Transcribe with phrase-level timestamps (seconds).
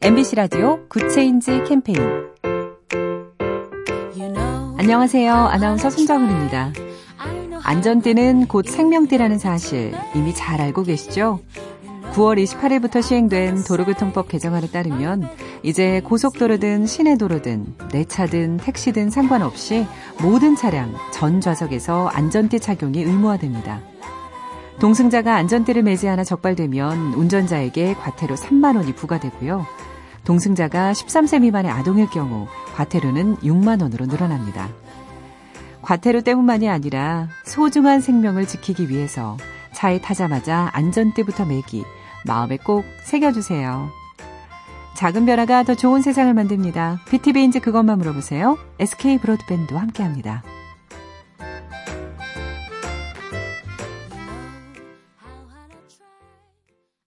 [0.00, 1.98] MBC 라디오 Good Change 캠페인
[4.76, 5.32] 안녕하세요.
[5.34, 6.72] 아나운서 손정은입니다.
[7.64, 11.40] 안전띠는 곧 생명띠라는 사실 이미 잘 알고 계시죠?
[12.12, 15.28] 9월 28일부터 시행된 도로교통법 개정안에 따르면
[15.64, 19.84] 이제 고속도로든 시내도로든 내 차든 택시든 상관없이
[20.22, 23.82] 모든 차량 전 좌석에서 안전띠 착용이 의무화됩니다.
[24.78, 29.66] 동승자가 안전띠를 매지 않아 적발되면 운전자에게 과태료 3만 원이 부과되고요.
[30.28, 34.68] 동승자가 13세 미만의 아동일 경우 과태료는 6만 원으로 늘어납니다.
[35.80, 39.38] 과태료 때문만이 아니라 소중한 생명을 지키기 위해서
[39.72, 41.82] 차에 타자마자 안전띠부터 매기
[42.26, 43.88] 마음에 꼭 새겨주세요.
[44.98, 47.00] 작은 변화가 더 좋은 세상을 만듭니다.
[47.08, 48.58] BTV인지 그것만 물어보세요.
[48.80, 50.42] SK 브로드밴드와 함께합니다.